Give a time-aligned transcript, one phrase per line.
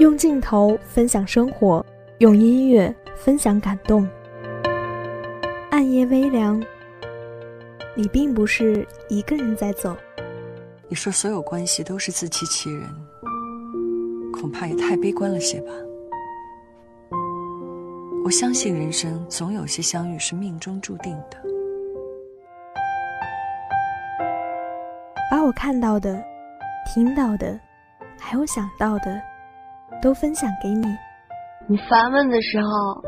[0.00, 1.84] 用镜头分享生活，
[2.20, 4.08] 用音乐分享感动。
[5.70, 6.58] 暗夜微凉，
[7.94, 9.94] 你并不是一个人在走。
[10.88, 12.88] 你说所有关系都是自欺欺人，
[14.32, 15.72] 恐怕也太悲观了些吧。
[18.24, 21.36] 我相信人生总有些相遇是命中注定的。
[25.30, 26.24] 把我看到的、
[26.86, 27.60] 听到的，
[28.18, 29.20] 还有想到的，
[30.02, 30.86] 都分享给你。
[31.66, 33.02] 你烦闷的时候，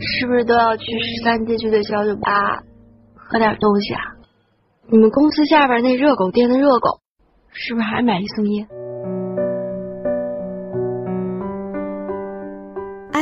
[0.00, 2.62] 是不是都要去十三街区的小酒吧
[3.14, 4.00] 喝点东西啊？
[4.90, 7.00] 你们公司下边那热狗店的热狗，
[7.50, 8.66] 是不是还买一送一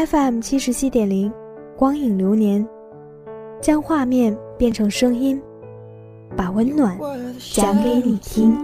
[0.07, 1.33] ？FM 七十七点零，
[1.77, 2.67] 光影流年，
[3.61, 5.43] 将画面变成声音。
[6.37, 6.99] 把温暖
[7.55, 8.59] 讲给你听。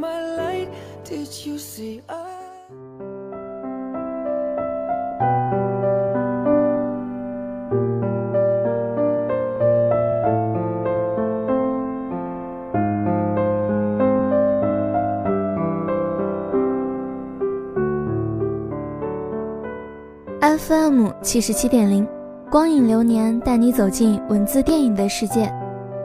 [20.58, 22.06] FM 七十七点零，
[22.50, 25.50] 光影流年带你走进文字电影的世界。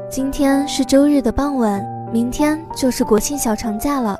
[0.09, 4.17] 今天是周日的傍晚，明天就是国庆小长假了。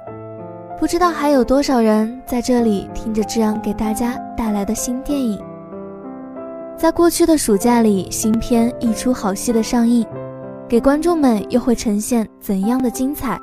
[0.78, 5.40] 不知道还有多少人在这里听着志昂给大家带来的新电影。
[6.76, 10.06] 在过去的暑假里，新片一出好戏的上映，
[10.68, 13.40] 给观众们又会呈现怎样的精彩？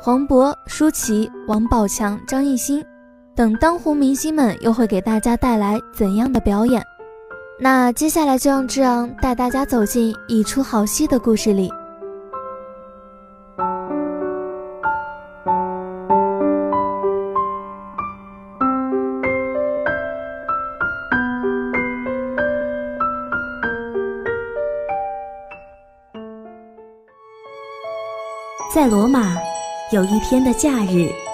[0.00, 2.82] 黄渤、舒淇、王宝强、张艺兴
[3.36, 6.82] 等当红明星们又会给大家带来怎样的表演？
[7.60, 11.70] 那接下来就让志昂带大家走进一出好戏的故事里。
[28.74, 29.36] 在罗马，
[29.92, 31.25] 有一天的假日。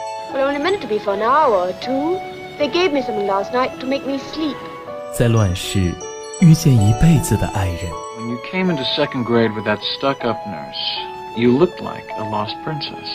[5.15, 5.93] 在乱世。
[6.41, 7.77] 遇见一辈子的爱人。
[8.19, 13.09] When you came into second grade with that stuck-up nurse, you looked like a lost princess.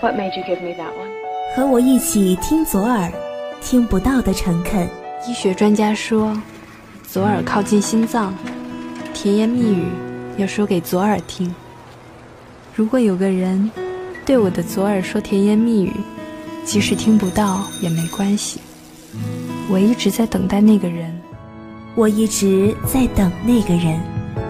[0.00, 1.10] What made you give me that one?
[1.54, 3.12] 和我一起听左耳，
[3.60, 4.88] 听不到的诚恳。
[5.28, 6.36] 医学专家说，
[7.06, 8.34] 左耳靠近心脏，
[9.14, 9.84] 甜言蜜语
[10.36, 11.54] 要说给左耳听。
[12.74, 13.70] 如果有个人
[14.26, 15.92] 对我的左耳说甜言蜜语，
[16.64, 18.60] 即使听不到也没关系。
[19.68, 21.20] 我一直在等待那个人。
[21.96, 24.00] 我一直在等那个人，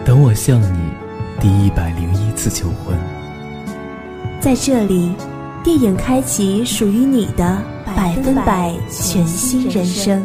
[0.04, 0.78] 等我向你
[1.41, 2.94] 第一百零一次求婚。
[4.41, 5.10] 在这里，
[5.65, 7.60] 电影开启属于你的
[7.97, 10.22] 百分百全新人生。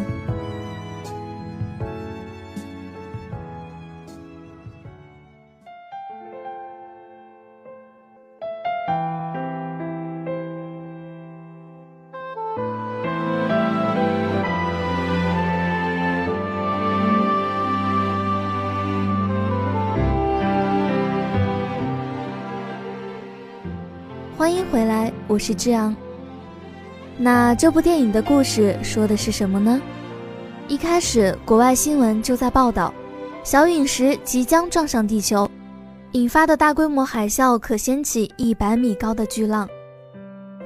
[25.38, 25.94] 是志昂。
[27.18, 29.80] 那这部电影的故事说的是什么呢？
[30.68, 32.92] 一开始，国外新闻就在报道，
[33.42, 35.48] 小陨石即将撞上地球，
[36.12, 39.68] 引发的大规模海啸可掀起一百米高的巨浪，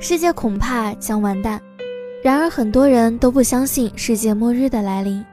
[0.00, 1.60] 世界恐怕将完蛋。
[2.22, 5.24] 然而，很多人都不相信世界末日的来临，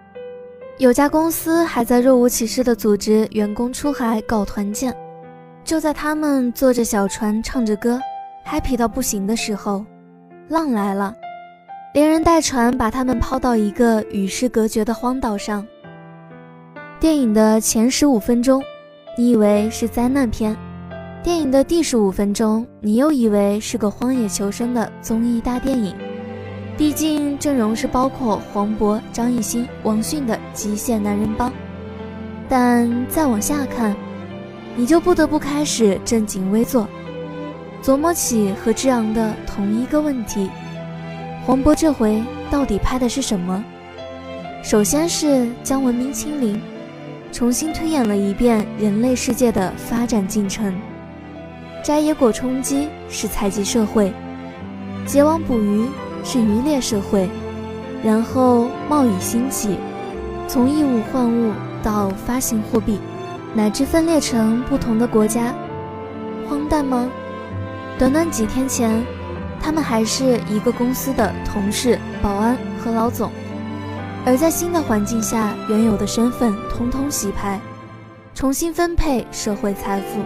[0.77, 4.95] 有家公司还在若无其事地组织员工出海搞团建。
[5.63, 7.99] 就在他们坐着小船，唱着歌。
[8.47, 9.85] Happy 到不行的时候，
[10.47, 11.13] 浪来了，
[11.93, 15.65] 连人带船把他们抛到一个与世隔绝的荒岛上。
[16.97, 18.63] 电影的前十五分钟，
[19.17, 20.55] 你以为是灾难片；
[21.21, 25.93] 电影的第十五分钟，你又以为是个荒野求生的综艺大电影。
[26.77, 31.51] 毕竟阵容是包括黄渤、张艺兴、王迅的极限男人帮。
[32.47, 33.93] 但再往下看，
[34.75, 36.87] 你就不得不开始正襟危坐。
[37.87, 40.49] 琢磨起和之昂的同一个问题：
[41.45, 43.63] 黄渤这回到底拍的是什么？
[44.61, 46.61] 首先是将文明清零，
[47.31, 50.77] 重新推演了一遍人类世界的发展进程。
[51.81, 54.11] 摘野果充饥是采集社会，
[55.05, 55.87] 结网捕鱼
[56.25, 57.29] 是渔猎社会，
[58.03, 59.77] 然后贸易兴起，
[60.45, 62.99] 从以物换物到发行货币，
[63.53, 65.55] 乃至分裂成不同的国家。
[66.49, 67.09] 荒诞吗？
[67.99, 69.03] 短短几天前，
[69.59, 73.31] 他们还是一个公司的同事、保安和老总，
[74.23, 77.59] 而在新的环境下，原有的身份通通洗牌，
[78.35, 80.21] 重新分配社会财富，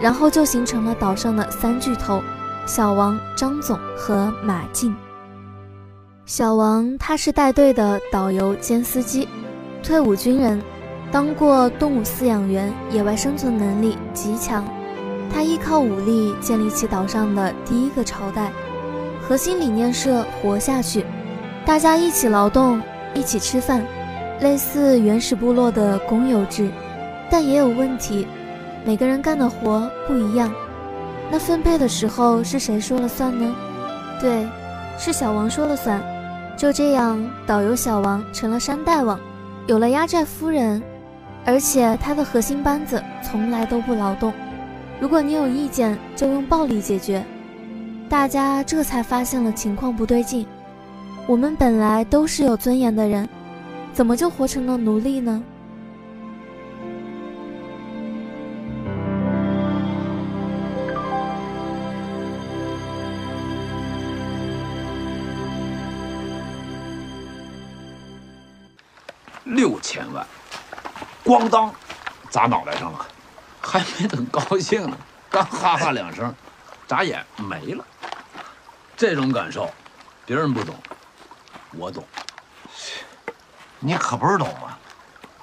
[0.00, 2.20] 然后就形成了岛上的三巨头：
[2.66, 4.92] 小王、张总和马进。
[6.26, 9.28] 小王他是带队的导游兼司机，
[9.84, 10.60] 退伍军人，
[11.12, 14.64] 当过动物饲养员，野外生存能力极强。
[15.32, 18.52] 他依靠武力建立起岛上的第一个朝代，
[19.26, 21.06] 核心理念是活下去，
[21.64, 22.80] 大家一起劳动。
[23.14, 23.84] 一起吃饭，
[24.40, 26.70] 类似原始部落的公有制，
[27.28, 28.26] 但也有问题，
[28.86, 30.50] 每个人干的活不一样，
[31.30, 33.54] 那分配的时候是谁说了算呢？
[34.18, 34.48] 对，
[34.96, 36.02] 是小王说了算。
[36.56, 39.20] 就这样，导游小王成了山大王，
[39.66, 40.82] 有了压寨夫人，
[41.44, 44.32] 而且他的核心班子从来都不劳动，
[45.00, 47.24] 如果你有意见，就用暴力解决。
[48.08, 50.46] 大家这才发现了情况不对劲。
[51.26, 53.28] 我们本来都是有尊严的人，
[53.92, 55.42] 怎么就活成了奴隶呢？
[69.44, 70.26] 六千万，
[71.24, 71.70] 咣当，
[72.30, 73.06] 砸脑袋上了，
[73.72, 74.94] 还没等高兴呢，
[75.30, 76.34] 刚哈哈两声，
[76.86, 77.82] 眨眼没了。
[78.94, 79.72] 这种感受，
[80.26, 80.76] 别人不懂。
[81.70, 82.04] 我懂，
[83.80, 84.78] 你可不是懂啊！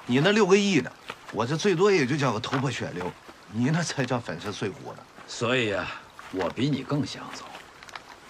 [0.06, 0.92] 你那六个亿的，
[1.32, 3.10] 我这最多也就叫个头破血流，
[3.50, 4.98] 你那才叫粉身碎骨呢。
[5.26, 5.90] 所以啊，
[6.30, 7.44] 我比你更想走。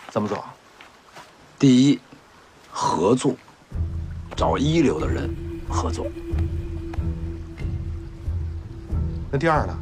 [0.09, 0.43] 怎么走？
[1.59, 2.01] 第一，
[2.71, 3.37] 合作，
[4.35, 5.29] 找一流的人
[5.69, 6.07] 合作。
[9.31, 9.79] 那第二呢？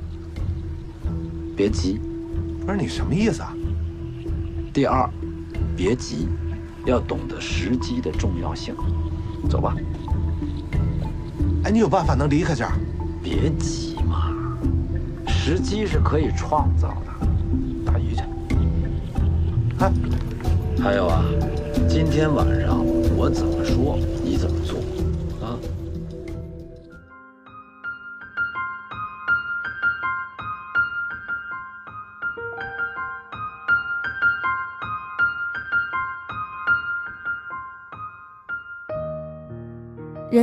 [1.59, 2.01] 别急。
[2.65, 3.53] 不是你什么意思啊？
[4.73, 5.11] 第二，
[5.77, 6.29] 别急。
[6.87, 8.75] 要懂得时机的重要性，
[9.51, 9.75] 走吧。
[11.65, 12.73] 哎，你有办法能离开这儿？
[13.23, 14.33] 别急嘛，
[15.27, 17.27] 时机是可以创造的。
[17.85, 18.23] 打鱼去。
[19.81, 19.93] 哎，
[20.81, 21.23] 还有啊，
[21.87, 22.83] 今天晚上
[23.17, 23.63] 我怎么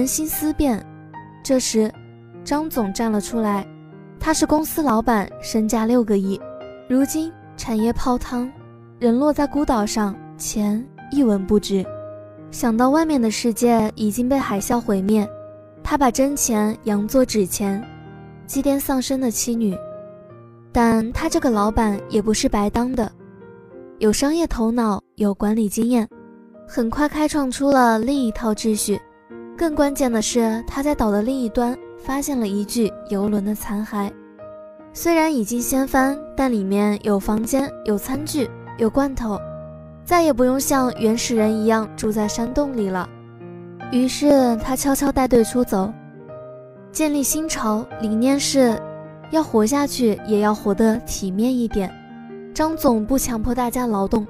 [0.05, 0.85] 心思变，
[1.43, 1.91] 这时，
[2.43, 3.65] 张总站了出来。
[4.19, 6.39] 他是公司老板，身价六个亿。
[6.89, 8.51] 如今产业泡汤，
[8.99, 11.85] 人落在孤岛上，钱一文不值。
[12.51, 15.27] 想到外面的世界已经被海啸毁灭，
[15.83, 17.83] 他把真钱扬作纸钱，
[18.47, 19.77] 祭奠丧生的妻女。
[20.71, 23.11] 但他这个老板也不是白当的，
[23.99, 26.07] 有商业头脑，有管理经验，
[26.67, 28.99] 很快开创出了另一套秩序。
[29.57, 34.11] 更关键的是，他在岛的另一端发现了一具游轮的残骸，
[34.93, 39.39] 虽然已经掀翻，但里面有房间、有餐具、有罐头，
[40.03, 43.07] 再也不用像原始人一样住在山洞里了。
[43.93, 45.93] 于是他悄悄带队出走，
[46.91, 48.77] 建立新巢，理念是，
[49.31, 51.89] 要活下去也要活得体面一点。
[52.53, 54.27] 张总不强迫大家劳动，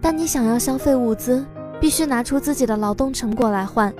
[0.00, 1.44] 但你想要消费物资，
[1.80, 3.94] 必须拿出自己的劳动成果来换。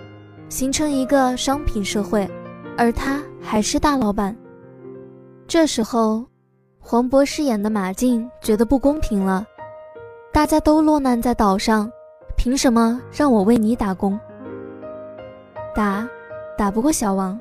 [0.48, 2.28] 形成一个商品社会，
[2.76, 4.36] 而他还是大老板。
[5.46, 6.24] 这时候，
[6.78, 9.46] 黄渤饰演的马静觉得不公平了：
[10.32, 11.90] 大家都落难在岛上，
[12.36, 14.18] 凭什么让我为你打工？
[15.74, 16.08] 打，
[16.56, 17.38] 打不过小王，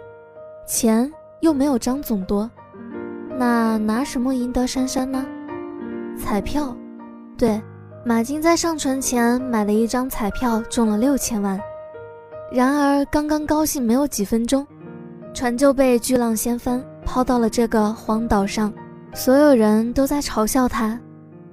[0.65, 2.49] 钱又没有张总多，
[3.37, 5.25] 那拿什么赢得珊珊呢？
[6.19, 6.75] 彩票，
[7.37, 7.61] 对，
[8.05, 11.59] 马静在上船前买了一张彩票，中了六千万。
[12.51, 14.65] 然而，刚刚高兴没有几分钟，
[15.33, 18.73] 船就被巨浪掀翻，抛到了这个荒岛上。
[19.13, 20.99] 所有人都在嘲笑他，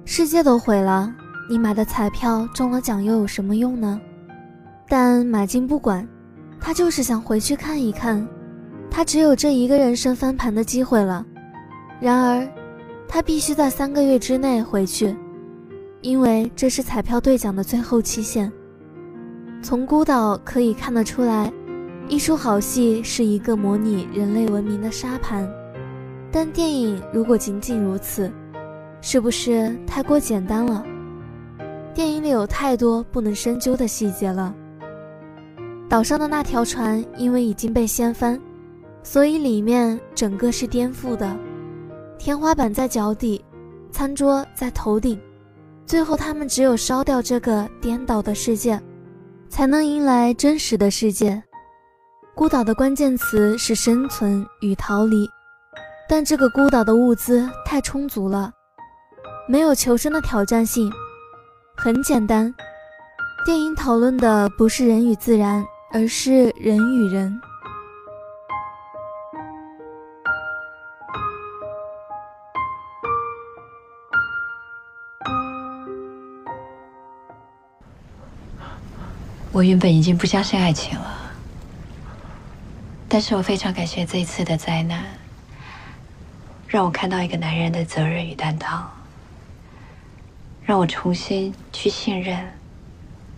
[0.05, 1.13] 世界都毁了，
[1.49, 3.99] 你买的彩票中了奖又有什么用呢？
[4.87, 6.07] 但马金不管，
[6.61, 8.25] 他就是想回去看一看，
[8.89, 11.25] 他只有这一个人生翻盘的机会了。
[11.99, 12.47] 然而，
[13.07, 15.15] 他必须在三个月之内回去，
[16.01, 18.51] 因为这是彩票兑奖的最后期限。
[19.65, 21.51] 从孤岛可以看得出来，
[22.07, 25.49] 一出好戏是一个模拟人类文明的沙盘，
[26.31, 28.31] 但电影如果仅仅如此，
[29.01, 30.85] 是不是太过简单了？
[31.95, 34.53] 电影里有太多不能深究的细节了。
[35.89, 38.39] 岛上的那条船因为已经被掀翻，
[39.01, 41.35] 所以里面整个是颠覆的，
[42.19, 43.43] 天花板在脚底，
[43.89, 45.19] 餐桌在头顶，
[45.87, 48.79] 最后他们只有烧掉这个颠倒的世界。
[49.49, 51.41] 才能迎来真实的世界。
[52.35, 55.27] 孤岛的关键词是生存与逃离，
[56.09, 58.51] 但这个孤岛的物资太充足了，
[59.47, 60.91] 没有求生的挑战性。
[61.77, 62.53] 很简单，
[63.45, 67.39] 电影讨论的不是人与自然，而是人与人。
[79.55, 81.31] 我原本已经不相信爱情了，
[83.07, 85.01] 但是我非常感谢这一次的灾难，
[86.67, 88.91] 让我看到一个男人的责任与担当，
[90.65, 92.53] 让我重新去信任，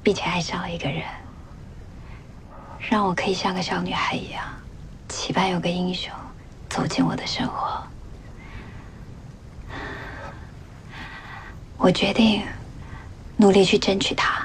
[0.01, 1.03] 并且爱上了一个人，
[2.79, 4.43] 让我可以像个小女孩一样，
[5.07, 6.11] 期盼有个英雄
[6.67, 7.83] 走进我的生活。
[11.77, 12.41] 我决定
[13.35, 14.43] 努力去争取他。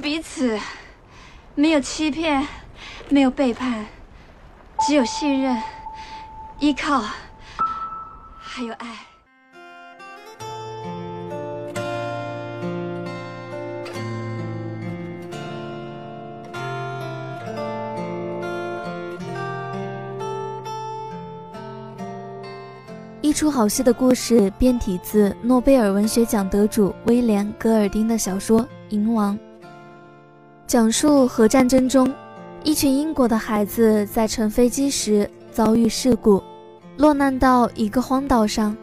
[0.00, 0.58] 彼此
[1.54, 2.46] 没有欺骗，
[3.08, 3.86] 没有背叛，
[4.86, 5.56] 只有信任、
[6.58, 7.02] 依靠，
[8.38, 8.88] 还有爱。
[23.22, 28.60] 一出好戏的故事变体自诺贝尔文学奖得主威廉·戈尔丁的小说
[28.90, 29.34] 《银王》。
[30.66, 32.12] 讲述核战争中，
[32.64, 36.40] 一群英国的孩子在乘飞机时遭遇事故，
[36.96, 38.76] 落难到一个荒岛上。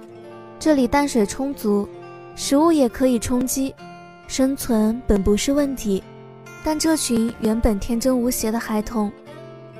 [0.59, 1.87] 这里淡水充足，
[2.35, 3.73] 食物也可以充饥，
[4.27, 6.03] 生存本不是问题。
[6.61, 9.09] 但这群原本天真无邪的孩童，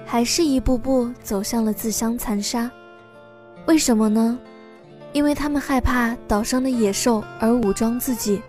[0.06, 2.72] 还是一步步走向了自相残杀。
[3.66, 4.40] 为什么呢？
[5.12, 8.42] 因为他们害怕岛上的野兽而武装自己。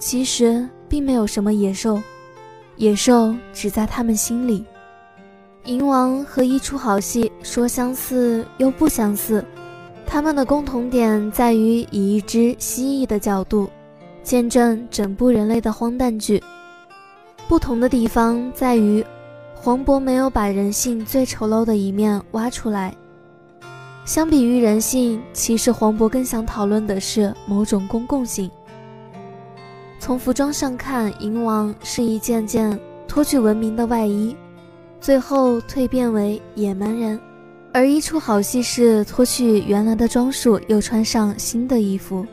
[0.00, 2.02] 其实并没有什么野兽。
[2.76, 4.64] 野兽只在他们心里。
[5.64, 9.44] 银王和一出好戏说相似又不相似，
[10.06, 13.68] 他们的共同点在于以一只蜥蜴的角度
[14.22, 16.42] 见证整部人类的荒诞剧。
[17.48, 19.04] 不同的地方在于，
[19.54, 22.94] 黄渤没有把人性最丑陋的一面挖出来。
[24.04, 28.48] 相比于人性，其实黄渤更想讨论的是某种公共性。
[30.06, 34.36] 从服装上看，银王是一件件脱去文明的外衣，
[35.00, 37.18] 最后蜕变为野蛮人；
[37.72, 42.24] 而一出好戏是脱去原来的装束，又穿上新的衣服。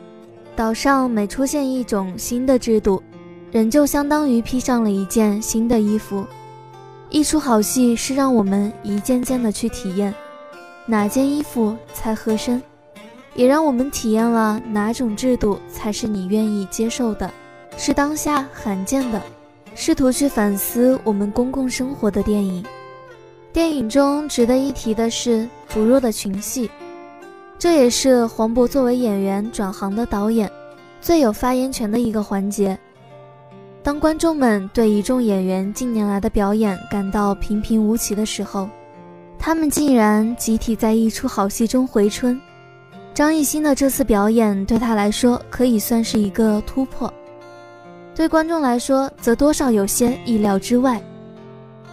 [0.54, 3.02] 岛上每出现一种新的制度，
[3.50, 6.24] 人就相当于披上了一件新的衣服。
[7.10, 10.14] 一出好戏是让我们一件件的去体验
[10.86, 12.62] 哪件衣服才合身，
[13.34, 17.28] 也让我们体验了哪种制度才是你愿意接受的。
[17.76, 19.20] 是当下罕见的，
[19.74, 22.64] 试图去反思我们公共生活的电影。
[23.52, 26.70] 电影中值得一提的是不弱的群戏，
[27.58, 30.50] 这也是黄渤作为演员转行的导演
[31.00, 32.76] 最有发言权的一个环节。
[33.82, 38.68] 当观众们对一众演员近年来的表演感到平平无奇的时候，
[39.38, 42.40] 他们竟然集体在一出好戏中回春。
[43.12, 47.12] 张艺兴的这次表演对他来说可以算是一个突破。
[48.14, 51.02] 对观众来说，则多少有些意料之外。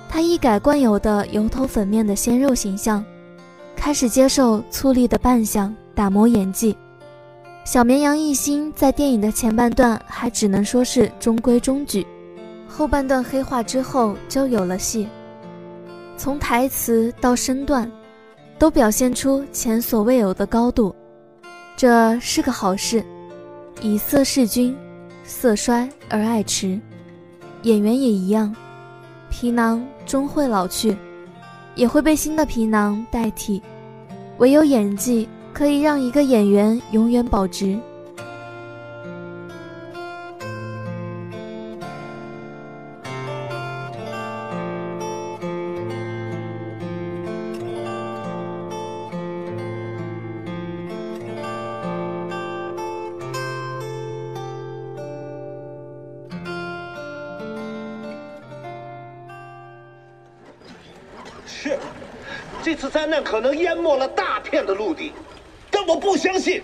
[0.07, 3.03] 他一改惯有的油头粉面的鲜肉形象，
[3.75, 6.77] 开始接受粗粝的扮相，打磨演技。
[7.63, 12.05] 小绵羊一心在电影的前半段还只能说是中规中矩，
[12.67, 15.07] 后半段黑化之后就有了戏。
[16.17, 17.91] 从台词到身段，
[18.59, 20.93] 都表现出前所未有的高度，
[21.75, 23.03] 这是个好事。
[23.81, 24.75] 以色侍君。
[25.23, 26.79] 色衰而爱弛，
[27.63, 28.55] 演员也一样，
[29.29, 30.95] 皮囊终会老去，
[31.75, 33.61] 也会被新的皮囊代替。
[34.37, 37.77] 唯有演技可以让一个演员永远保值。
[63.11, 65.11] 难可能淹没了大片的陆地，
[65.69, 66.63] 但我不相信，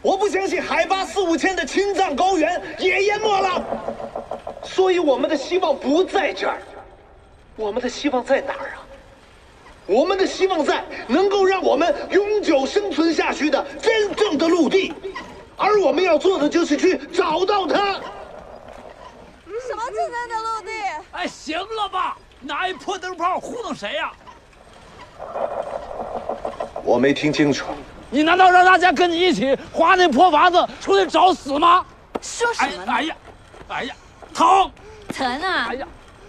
[0.00, 3.62] 我不相信海拔四五千的青藏高原也淹没了。
[4.62, 6.62] 所以我们的希望不在这儿，
[7.56, 8.86] 我们的希望在哪儿啊？
[9.86, 14.94] 我们的希望在能够让我们永久生存下去的真正的陆地，
[15.56, 18.00] 而我们要做的就是去找到它。
[19.68, 20.70] 什么真正的陆地？
[21.10, 22.16] 哎，行了吧？
[22.40, 24.12] 拿一破灯泡糊弄谁呀？
[26.84, 27.66] 我没听清楚。
[28.10, 31.84] 你难道让大家跟你一起划那破筏子出去找死吗？
[32.20, 32.92] 说什么呢？
[32.92, 33.16] 哎呀，
[33.68, 33.94] 哎呀，
[34.34, 34.70] 疼！
[35.08, 35.66] 疼啊！
[35.70, 35.86] 哎呀，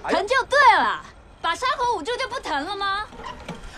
[0.10, 1.02] 疼就对了。
[1.42, 3.04] 把山河捂住就不疼了吗？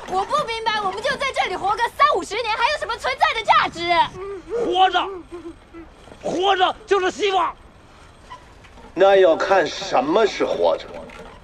[0.07, 3.91] 我不明白，我们就在这里活个三五十年，还有什么存在的价值？
[4.63, 5.09] 活着，
[6.21, 7.55] 活着就是希望。
[8.93, 10.85] 那要看什么是活着，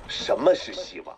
[0.07, 1.15] 什么是希望。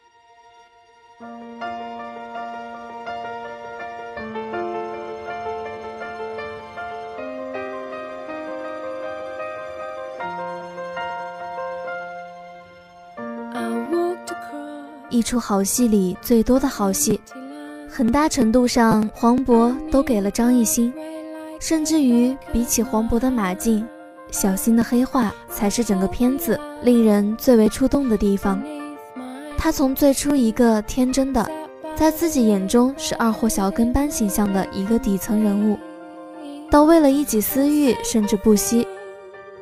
[15.33, 17.19] 出好戏里最多的好戏，
[17.89, 20.93] 很大程度上黄渤都给了张艺兴，
[21.59, 23.83] 甚至于比起黄渤的马竞。
[24.29, 28.61] 小新的黑化才是整个片子令人最为触动的地方。
[29.57, 31.49] 他从最初一个天真的，
[31.95, 35.79] 在自己眼中是二货小跟班形象的一个底层人物，
[36.69, 38.87] 到为了一己私欲甚至不惜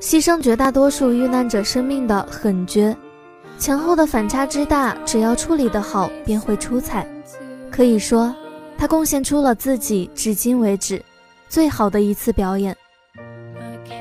[0.01, 2.93] 牺牲绝大多数遇难者生命的狠绝，
[3.61, 7.05] 前后的反差之大，只要处理得好便会出彩。
[7.69, 8.33] 可以说，
[8.75, 10.99] 他贡献出了自己至今为止
[11.47, 12.75] 最好的一次表演。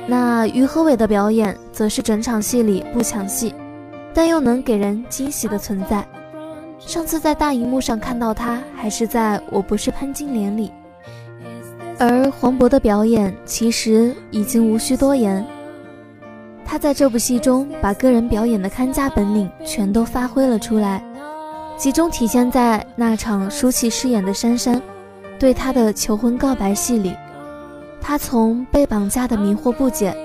[0.07, 3.55] 那于和伟的表演，则是整场戏里不抢戏，
[4.14, 6.09] 但又能给人惊喜的存在。
[6.79, 10.73] 上次在大荧幕上看到他，还是在《我不是潘金莲》里。
[11.99, 15.46] 而黄渤的表演，其实已经无需多言。
[16.70, 21.02] 他在这部戏中，把个人表演的看家本领全都发挥了出来，
[21.76, 24.80] 集中体现在那场舒淇饰演的珊珊
[25.37, 27.12] 对他的求婚告白戏里。
[28.00, 30.16] 他从被绑架的迷惑不解，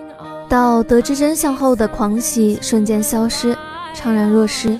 [0.47, 3.57] 到得知真相后的狂喜瞬间消失，
[3.95, 4.79] 怅然若失，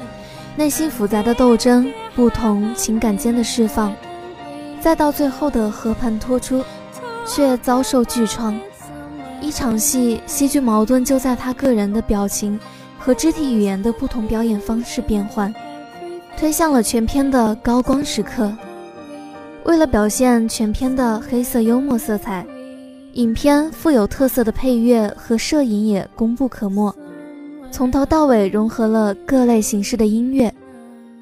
[0.56, 3.92] 内心复杂的斗争，不同情感间的释放，
[4.80, 6.64] 再到最后的和盘托出，
[7.26, 8.56] 却遭受巨创。
[9.46, 12.60] 一场戏，戏剧矛盾就在他个人的表情
[12.98, 15.54] 和肢体语言的不同表演方式变换，
[16.36, 18.52] 推向了全片的高光时刻。
[19.66, 22.44] 为了表现全片的黑色幽默色彩。
[23.14, 26.94] 影片富有特色的配乐和摄影也功不可没，
[27.72, 30.54] 从头到尾融合了各类形式的音乐，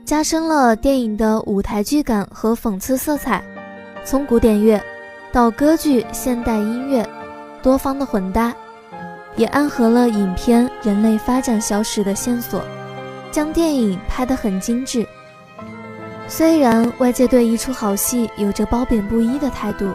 [0.03, 3.43] 加深了电影的舞台剧感和讽刺色彩。
[4.03, 4.81] 从古典乐
[5.31, 7.07] 到歌剧、现代音乐，
[7.63, 8.53] 多方的混搭，
[9.35, 12.61] 也暗合了影片人类发展小史的线索，
[13.31, 15.07] 将电影拍得很精致。
[16.27, 19.89] 虽然外界对一出好戏有着褒贬不一的态度。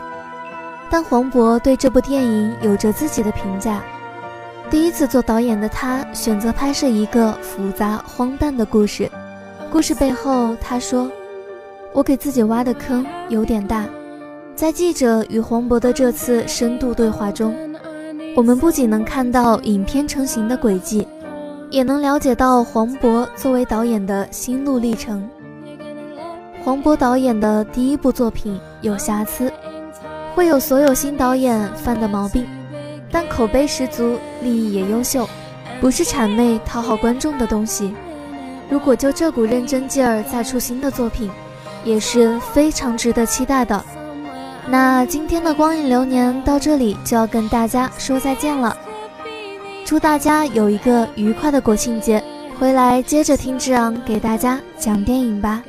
[0.91, 3.83] 但黄渤对这部电影有着自己的评价。
[4.71, 9.11] 第一次做导演的他，选择拍摄一个复杂荒诞的故事。
[9.71, 11.11] 故事背后，他说
[11.93, 13.85] ：“我给自己挖的坑有点大。”
[14.59, 17.55] 在记者与黄渤的这次深度对话中，
[18.35, 21.07] 我们不仅能看到影片成型的轨迹，
[21.71, 25.31] 也能了解到黄渤作为导演的心路历程。
[26.65, 29.49] 黄渤导演的第一部作品有瑕疵。
[30.35, 32.45] 会有所有新导演犯的毛病，
[33.13, 35.29] 但口碑十足，立意也优秀，
[35.81, 37.95] 不是谄媚讨好观众的东西。
[38.69, 41.31] 如果就这股认真劲儿再出新的作品，
[41.85, 43.85] 也是非常值得期待的。
[44.71, 48.77] 那今天的光影流年到这里就要跟大家说再见了，
[49.83, 52.23] 祝大家有一个愉快的国庆节，
[52.59, 55.63] 回来接着听志昂给大家讲电影吧。